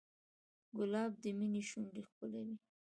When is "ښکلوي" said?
2.07-2.55